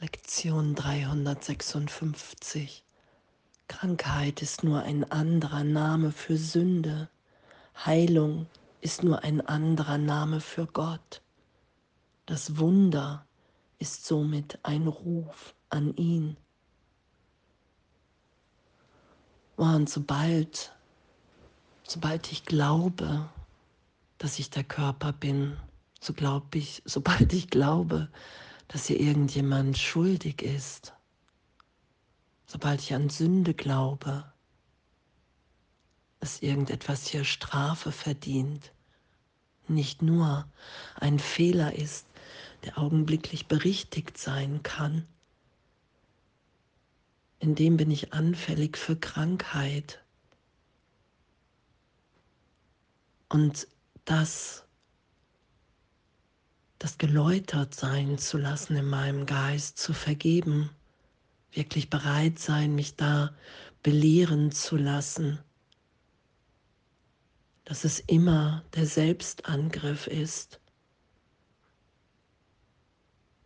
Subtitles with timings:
[0.00, 2.84] Lektion 356.
[3.66, 7.08] Krankheit ist nur ein anderer Name für Sünde.
[7.84, 8.46] Heilung
[8.80, 11.20] ist nur ein anderer Name für Gott.
[12.26, 13.26] Das Wunder
[13.80, 16.36] ist somit ein Ruf an ihn.
[19.56, 20.72] Und sobald,
[21.82, 23.28] sobald ich glaube,
[24.18, 25.56] dass ich der Körper bin,
[26.00, 28.08] so glaub ich, sobald ich glaube,
[28.68, 30.94] dass hier irgendjemand schuldig ist,
[32.46, 34.30] sobald ich an Sünde glaube,
[36.20, 38.72] dass irgendetwas hier Strafe verdient,
[39.68, 40.48] nicht nur
[40.96, 42.06] ein Fehler ist,
[42.64, 45.06] der augenblicklich berichtigt sein kann,
[47.40, 50.02] in dem bin ich anfällig für Krankheit.
[53.28, 53.68] Und
[54.04, 54.64] das
[56.78, 60.70] das geläutert sein zu lassen in meinem Geist, zu vergeben,
[61.52, 63.34] wirklich bereit sein, mich da
[63.82, 65.38] belehren zu lassen,
[67.64, 70.60] dass es immer der Selbstangriff ist,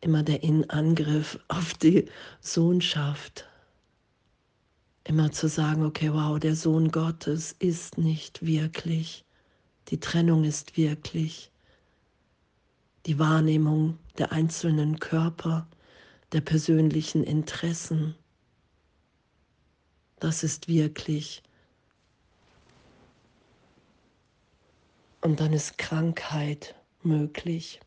[0.00, 2.06] immer der Inangriff auf die
[2.40, 3.46] Sohnschaft,
[5.04, 9.24] immer zu sagen, okay, wow, der Sohn Gottes ist nicht wirklich,
[9.88, 11.50] die Trennung ist wirklich
[13.06, 15.66] die Wahrnehmung der einzelnen Körper,
[16.32, 18.14] der persönlichen Interessen.
[20.18, 21.42] Das ist wirklich.
[25.22, 27.80] Und dann ist Krankheit möglich.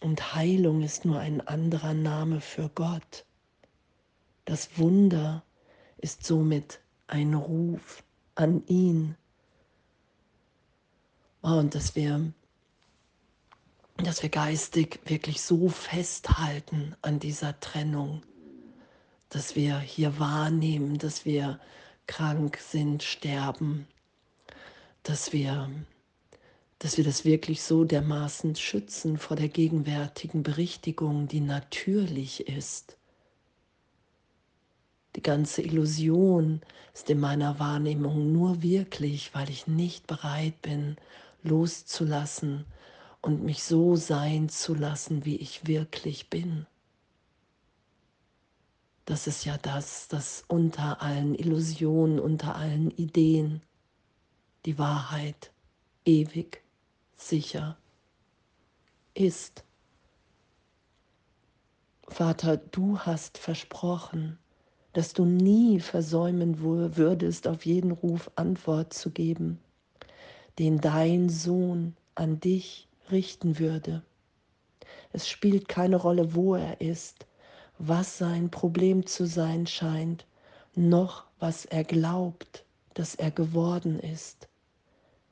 [0.00, 3.24] Und Heilung ist nur ein anderer Name für Gott.
[4.44, 5.44] Das Wunder
[5.98, 8.02] ist somit ein Ruf
[8.34, 9.16] an ihn.
[11.42, 12.32] Oh, und dass wir
[14.04, 18.22] dass wir geistig wirklich so festhalten an dieser Trennung,
[19.28, 21.60] dass wir hier wahrnehmen, dass wir
[22.06, 23.86] krank sind, sterben,
[25.02, 25.70] dass wir,
[26.78, 32.96] dass wir das wirklich so dermaßen schützen vor der gegenwärtigen Berichtigung, die natürlich ist.
[35.16, 36.62] Die ganze Illusion
[36.94, 40.96] ist in meiner Wahrnehmung nur wirklich, weil ich nicht bereit bin,
[41.42, 42.64] loszulassen,
[43.22, 46.66] und mich so sein zu lassen, wie ich wirklich bin.
[49.04, 53.62] Das ist ja das, das unter allen Illusionen, unter allen Ideen,
[54.66, 55.52] die Wahrheit
[56.04, 56.62] ewig
[57.16, 57.76] sicher
[59.14, 59.64] ist.
[62.08, 64.38] Vater, du hast versprochen,
[64.92, 69.58] dass du nie versäumen würdest, auf jeden Ruf Antwort zu geben,
[70.58, 74.02] den dein Sohn an dich richten würde.
[75.12, 77.26] Es spielt keine Rolle, wo er ist,
[77.78, 80.26] was sein Problem zu sein scheint,
[80.74, 82.64] noch was er glaubt,
[82.94, 84.48] dass er geworden ist.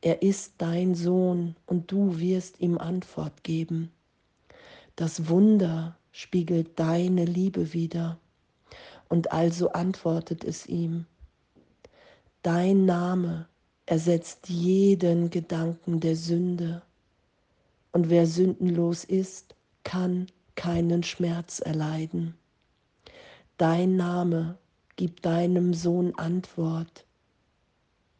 [0.00, 3.90] Er ist dein Sohn und du wirst ihm Antwort geben.
[4.96, 8.18] Das Wunder spiegelt deine Liebe wider
[9.08, 11.06] und also antwortet es ihm.
[12.42, 13.48] Dein Name
[13.86, 16.82] ersetzt jeden Gedanken der Sünde
[17.98, 22.36] und wer sündenlos ist, kann keinen Schmerz erleiden.
[23.56, 24.56] Dein Name
[24.94, 27.04] gibt deinem Sohn Antwort,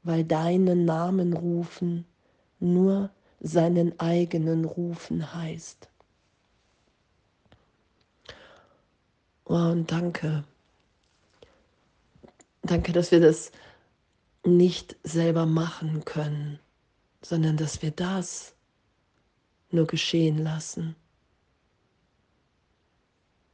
[0.03, 2.05] weil deinen Namen rufen
[2.59, 5.89] nur seinen eigenen rufen heißt.
[9.45, 10.43] Und danke.
[12.62, 13.53] Danke, dass wir das
[14.45, 16.59] nicht selber machen können,
[17.22, 18.56] sondern dass wir das
[19.71, 20.97] nur geschehen lassen.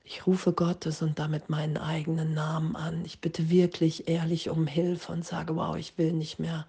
[0.06, 3.04] Ich rufe Gottes und damit meinen eigenen Namen an.
[3.06, 6.66] Ich bitte wirklich ehrlich um Hilfe und sage, wow, ich will nicht mehr,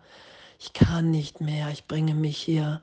[0.57, 2.81] ich kann nicht mehr, ich bringe mich hier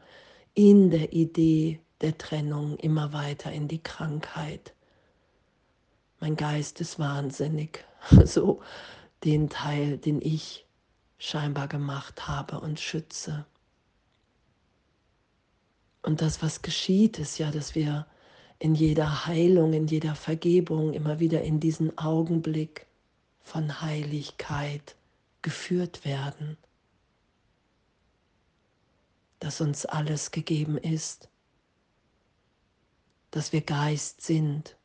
[0.54, 4.74] in der Idee der Trennung immer weiter in die Krankheit.
[6.20, 7.84] Mein Geist ist wahnsinnig,
[8.24, 8.60] so
[9.24, 10.66] den Teil, den ich
[11.18, 13.46] scheinbar gemacht habe und schütze.
[16.02, 18.06] Und das, was geschieht, ist ja, dass wir
[18.58, 22.86] in jeder Heilung, in jeder Vergebung immer wieder in diesen Augenblick
[23.40, 24.96] von Heiligkeit
[25.42, 26.56] geführt werden,
[29.40, 31.28] dass uns alles gegeben ist,
[33.32, 34.76] dass wir Geist sind,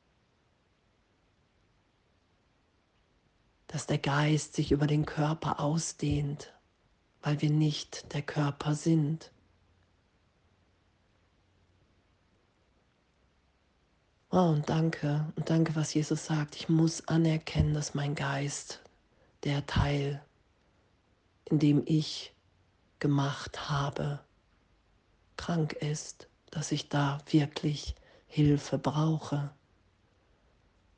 [3.68, 6.54] dass der Geist sich über den Körper ausdehnt,
[7.22, 9.32] weil wir nicht der Körper sind.
[14.30, 16.58] Oh, und danke, und danke, was Jesus sagt.
[16.58, 18.82] Ich muss anerkennen, dass mein Geist,
[19.46, 20.22] der Teil,
[21.46, 22.34] in dem ich
[23.00, 24.20] gemacht habe,
[25.38, 27.96] krank ist, dass ich da wirklich
[28.26, 29.50] Hilfe brauche,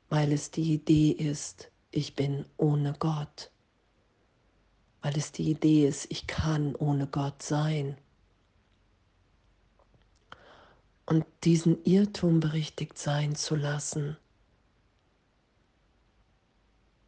[0.08, 3.52] weil es die Idee ist, ich bin ohne Gott,
[5.02, 7.96] weil es die Idee ist, ich kann ohne Gott sein.
[11.10, 14.16] Und diesen Irrtum berichtigt sein zu lassen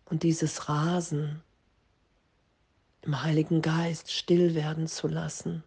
[0.04, 1.40] und dieses Rasen
[3.00, 5.64] im Heiligen Geist still werden zu lassen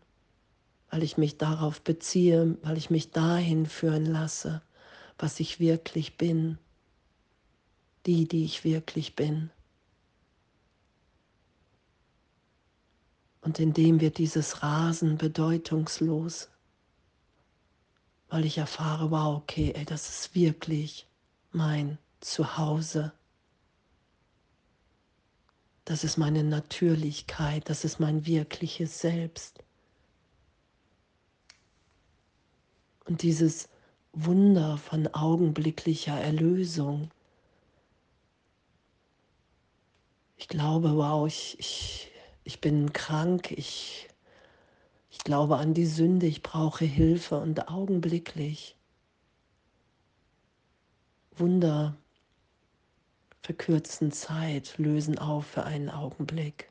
[0.96, 4.62] weil ich mich darauf beziehe, weil ich mich dahin führen lasse,
[5.18, 6.58] was ich wirklich bin,
[8.06, 9.50] die, die ich wirklich bin.
[13.42, 16.48] Und indem wird dieses Rasen bedeutungslos,
[18.36, 21.08] weil ich erfahre, wow, okay, ey, das ist wirklich
[21.54, 23.14] mein Zuhause.
[25.86, 29.64] Das ist meine Natürlichkeit, das ist mein wirkliches Selbst.
[33.06, 33.70] Und dieses
[34.12, 37.12] Wunder von augenblicklicher Erlösung.
[40.36, 42.12] Ich glaube, wow, ich, ich,
[42.44, 44.10] ich bin krank, ich,
[45.16, 48.76] ich glaube an die Sünde, ich brauche Hilfe und augenblicklich
[51.38, 51.96] Wunder
[53.42, 56.70] verkürzen Zeit, lösen auf für einen Augenblick,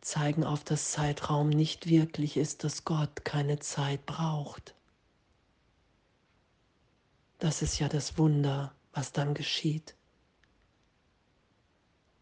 [0.00, 4.74] zeigen auf, dass Zeitraum nicht wirklich ist, dass Gott keine Zeit braucht.
[7.40, 9.94] Das ist ja das Wunder, was dann geschieht.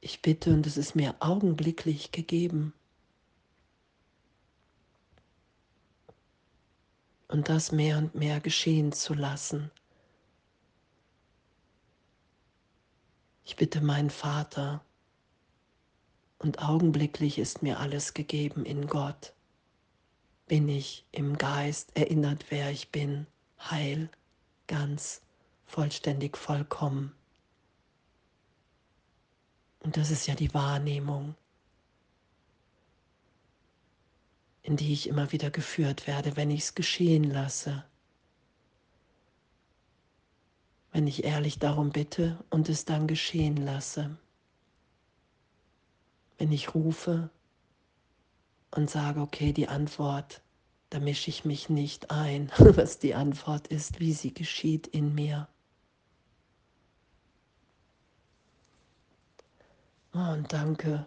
[0.01, 2.73] Ich bitte und es ist mir augenblicklich gegeben.
[7.33, 9.71] Und das mehr und mehr geschehen zu lassen.
[13.43, 14.85] Ich bitte meinen Vater
[16.39, 19.33] und augenblicklich ist mir alles gegeben in Gott.
[20.47, 23.27] Bin ich im Geist erinnert, wer ich bin,
[23.59, 24.11] heil
[24.67, 25.23] ganz,
[25.65, 27.15] vollständig, vollkommen.
[29.81, 31.35] Und das ist ja die Wahrnehmung,
[34.63, 37.85] in die ich immer wieder geführt werde, wenn ich es geschehen lasse.
[40.93, 44.17] Wenn ich ehrlich darum bitte und es dann geschehen lasse.
[46.39, 47.31] Wenn ich rufe
[48.71, 50.43] und sage, okay, die Antwort
[50.93, 55.49] da mische ich mich nicht ein, was die Antwort ist, wie sie geschieht in mir.
[60.15, 61.07] Oh, und danke,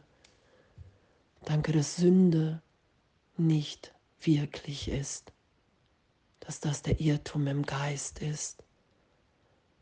[1.44, 2.64] danke, dass Sünde
[3.38, 5.32] nicht wirklich ist,
[6.40, 8.64] dass das der Irrtum im Geist ist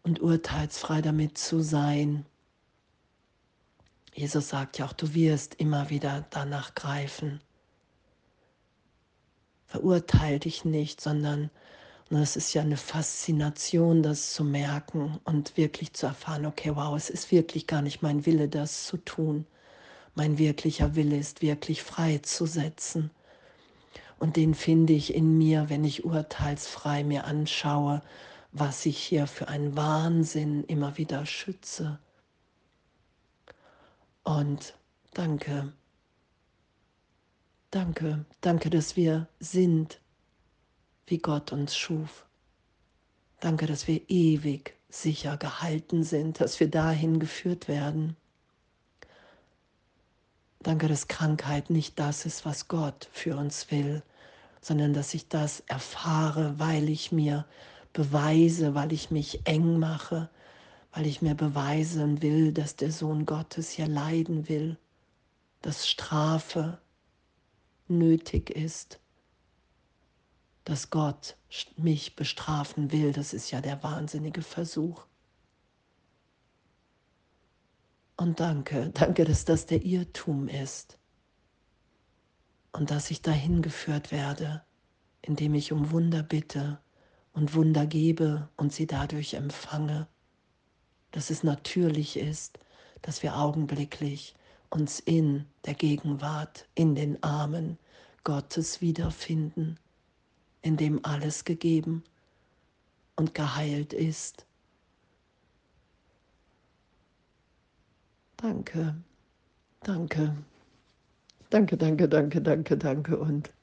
[0.03, 2.25] und urteilsfrei damit zu sein.
[4.13, 7.41] Jesus sagt ja auch, du wirst immer wieder danach greifen
[9.73, 11.49] verurteil dich nicht, sondern
[12.11, 17.09] es ist ja eine Faszination, das zu merken und wirklich zu erfahren, okay, wow, es
[17.09, 19.47] ist wirklich gar nicht mein Wille, das zu tun.
[20.13, 23.09] Mein wirklicher Wille ist wirklich frei zu setzen.
[24.23, 28.01] Und den finde ich in mir, wenn ich urteilsfrei mir anschaue,
[28.53, 31.99] was ich hier für einen Wahnsinn immer wieder schütze.
[34.23, 34.75] Und
[35.13, 35.73] danke,
[37.73, 39.99] Danke, danke, dass wir sind,
[41.07, 42.23] wie Gott uns schuf.
[43.41, 48.15] Danke, dass wir ewig sicher gehalten sind, dass wir dahin geführt werden.
[50.59, 54.01] Danke, dass Krankheit nicht das ist, was Gott für uns will,
[54.63, 57.45] sondern dass ich das erfahre, weil ich mir
[57.91, 60.29] beweise, weil ich mich eng mache,
[60.93, 64.77] weil ich mir beweisen will, dass der Sohn Gottes hier leiden will,
[65.61, 66.79] dass Strafe
[67.89, 68.99] nötig ist,
[70.63, 71.35] dass Gott
[71.75, 73.11] mich bestrafen will.
[73.11, 75.05] Das ist ja der wahnsinnige Versuch.
[78.15, 80.97] Und danke, danke, dass das der Irrtum ist
[82.73, 84.63] und dass ich dahin geführt werde,
[85.21, 86.79] indem ich um Wunder bitte
[87.31, 90.07] und Wunder gebe und sie dadurch empfange,
[91.11, 92.59] dass es natürlich ist,
[93.01, 94.35] dass wir augenblicklich
[94.69, 97.77] uns in der Gegenwart, in den Armen
[98.23, 99.77] Gottes wiederfinden,
[100.61, 102.03] in dem alles gegeben
[103.15, 104.47] und geheilt ist.
[108.37, 108.95] Danke,
[109.81, 110.35] danke,
[111.53, 113.53] danke, danke, danke, danke, danke und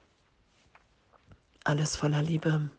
[1.64, 2.70] alles voller Liebe.